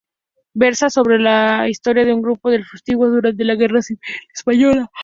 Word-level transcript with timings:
Versa 0.55 0.89
sobre 0.89 1.19
la 1.19 1.69
historia 1.69 2.05
de 2.05 2.11
un 2.15 2.23
grupo 2.23 2.49
de 2.49 2.63
fugitivos 2.63 3.11
durante 3.11 3.43
la 3.45 3.53
Guerra 3.53 3.83
Civil 3.83 4.01
española. 4.33 4.89